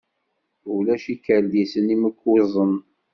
Ulac 0.73 1.03
ikerdisen 1.13 1.87
imkuẓen. 1.95 2.73